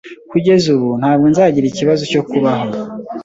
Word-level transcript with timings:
kugeza 0.31 0.65
ubu, 0.75 0.89
ntabwo 1.01 1.25
nzagira 1.31 1.65
ikibazo 1.67 2.03
cyo 2.11 2.21
kubaho. 2.29 2.69